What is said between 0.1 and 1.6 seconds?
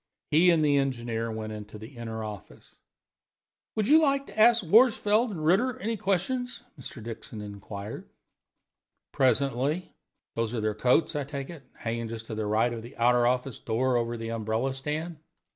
He and the engineer went